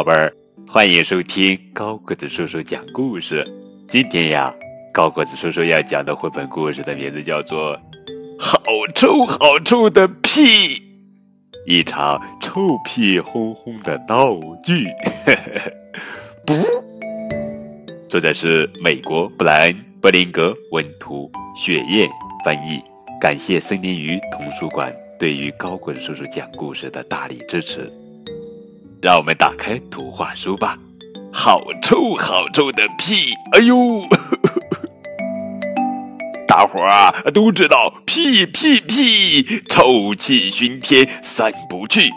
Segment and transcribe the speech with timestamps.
[0.00, 0.32] 宝贝儿，
[0.66, 3.46] 欢迎收听高个子叔叔讲故事。
[3.86, 4.50] 今天呀，
[4.94, 7.76] 高个子叔叔要讲的绘本故事的名字叫做
[8.38, 8.62] 《好
[8.94, 10.40] 臭好臭的屁》，
[11.66, 14.86] 一场臭屁轰轰的闹剧。
[16.46, 16.54] 不，
[18.08, 22.08] 作者是美国布莱恩·布林格文图，雪燕
[22.42, 22.80] 翻译。
[23.20, 27.92] 感谢森林鱼童书馆对于高个子叔叔讲故事的大力支持。
[29.02, 30.78] 让我们打开图画书吧。
[31.32, 33.32] 好臭好臭的屁！
[33.52, 33.76] 哎呦，
[36.46, 42.10] 大伙儿啊都知道屁屁屁，臭气熏天，散不去。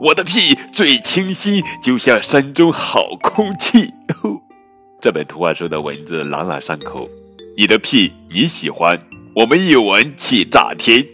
[0.00, 3.90] 我的屁最清新，就像山中好空气。
[5.00, 7.08] 这本图画书的文字朗朗上口。
[7.56, 9.00] 你的屁你喜欢？
[9.34, 11.06] 我们一闻气炸天。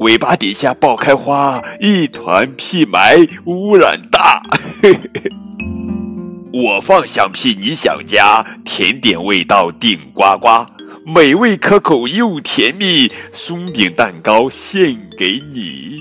[0.00, 4.29] 尾巴底下爆开花，一团屁霾，污染大。
[6.52, 10.66] 我放响屁，你想家，甜点味道顶呱呱，
[11.06, 16.00] 美味可口又甜蜜，松饼蛋糕献给你。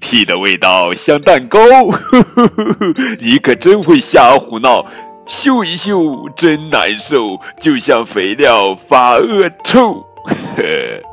[0.00, 1.58] 屁的味道像蛋糕，
[1.90, 4.86] 呵呵呵你可真会瞎胡闹，
[5.26, 10.04] 嗅一嗅真难受，就像肥料发恶臭。
[10.24, 10.64] 呵。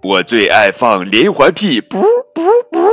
[0.00, 1.98] 我最爱放连环屁，噗
[2.32, 2.88] 噗噗，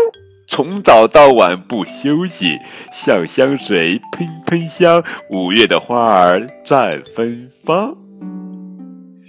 [0.47, 2.57] 从早到晚不休息，
[2.91, 7.95] 像香水喷喷香，五月的花儿绽芬芳，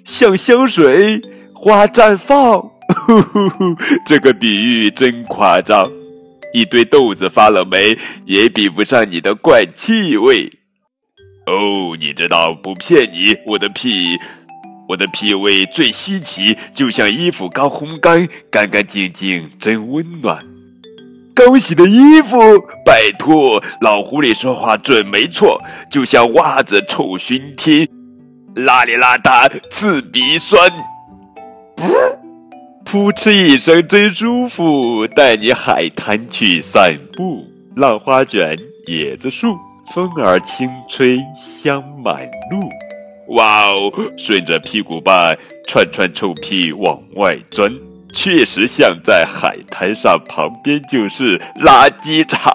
[0.04, 1.20] 像香水
[1.54, 2.60] 花绽放，
[3.06, 5.90] 呼呼呼，这个比喻真夸张，
[6.52, 10.52] 一堆豆子发了霉，也比不上你的怪气味。
[11.46, 14.16] 哦，你知道不骗你，我的屁。
[14.88, 20.44] 我的屁味最稀奇，就像衣服刚烘干，干干净净，真温暖。
[21.36, 22.38] 刚洗的衣服，
[22.82, 25.60] 拜托，老狐狸说话准没错，
[25.90, 27.86] 就像袜子臭熏天，
[28.54, 30.72] 邋里邋遢，刺鼻酸。
[31.76, 31.92] 噗，
[32.86, 37.44] 噗嗤一声真舒服，带你海滩去散步，
[37.76, 39.58] 浪花卷，椰子树，
[39.92, 42.66] 风儿轻吹，香满路。
[43.34, 43.92] 哇哦！
[44.16, 45.36] 顺着屁股瓣，
[45.68, 47.70] 串串臭屁往外钻，
[48.16, 52.50] 确实像在海滩上，旁边就是垃圾场。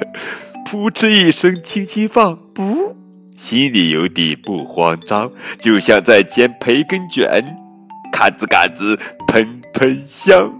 [0.70, 2.94] 噗嗤一声，轻轻放，不，
[3.34, 7.56] 心里有底不慌张，就像在煎培根卷，
[8.12, 10.52] 嘎吱嘎吱，喷喷香，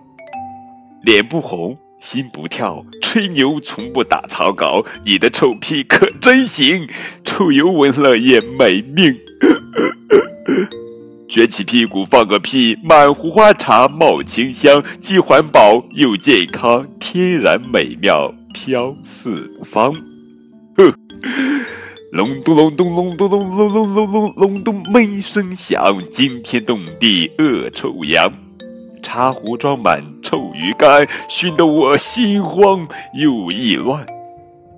[1.02, 1.76] 脸不红。
[2.00, 4.84] 心不跳，吹牛从不打草稿。
[5.06, 6.86] 你的臭屁可真行，
[7.24, 9.18] 臭油闻了也没命。
[11.34, 19.92] 撅起屁股放个屁，满壶花茶冒清香，既环保又健康，天然美妙飘四方。
[20.76, 20.94] 哼，
[22.12, 28.32] 隆咚隆咚隆咚隆隆隆隆隆隆咚闷声响，惊天动地恶臭扬。
[29.02, 34.06] 茶壶装满臭鱼干，熏得我心慌又意乱。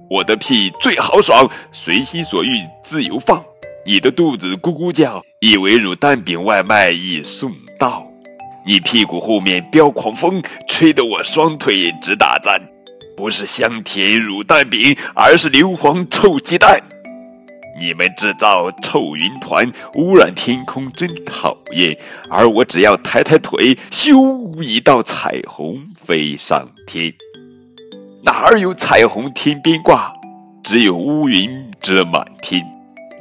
[0.08, 3.44] 我的屁最豪爽，随心所欲自由放。
[3.86, 8.02] 你的肚子咕咕叫，以为卤蛋饼外卖已送到。
[8.66, 12.60] 你屁股后面飙狂风，吹得我双腿直打颤。
[13.16, 16.82] 不是香甜卤蛋饼，而是硫磺臭鸡蛋。
[17.78, 21.96] 你们制造臭云团，污染天空，真讨厌。
[22.28, 27.14] 而我只要抬抬腿，咻，一道彩虹飞上天。
[28.24, 30.12] 哪儿有彩虹天边挂？
[30.64, 32.60] 只有乌云遮满天。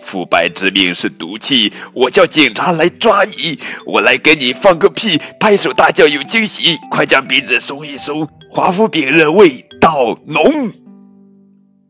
[0.06, 3.58] 腐败之命是毒气，我叫警察来抓你。
[3.88, 6.78] 我来给你放个屁，拍手大叫有惊喜。
[6.92, 10.72] 快将鼻子松一松，华夫饼热味道浓。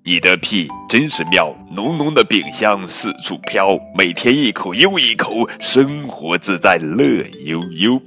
[0.05, 8.01] 你的屁真是妙，浓浓的饼香四处飘，每天一口又一口，生活自在乐悠悠。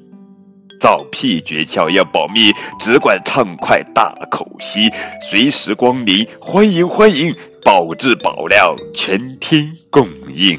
[0.80, 4.88] 造屁诀窍要保密，只管畅快大口吸，
[5.20, 7.34] 随时光临，欢迎欢迎，
[7.68, 10.58] 保质保量，全天供应。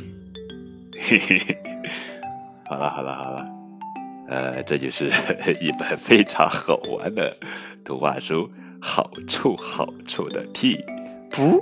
[1.01, 1.57] 嘿嘿嘿，
[2.69, 3.45] 好了好了好了，
[4.27, 5.07] 呃，这就是
[5.59, 7.35] 一本非常好玩的
[7.83, 8.47] 图画书，
[8.79, 10.79] 好臭好臭的屁。
[11.31, 11.59] 不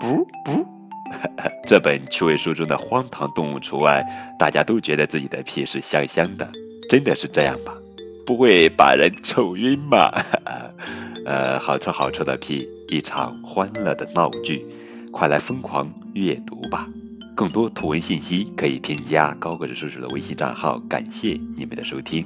[0.00, 0.66] 不不，
[1.68, 4.02] 这本趣味书中的荒唐动物除外，
[4.38, 6.50] 大家都觉得自己的屁是香香的，
[6.88, 7.74] 真的是这样吧？
[8.26, 10.10] 不会把人臭晕吗？
[11.26, 14.64] 呃，好臭好臭的屁，一场欢乐的闹剧，
[15.10, 16.88] 快来疯狂阅读吧！
[17.34, 20.78] 更多图文信息可以添加高个子叔叔的微信账号。
[20.88, 22.24] 感谢你们的收听。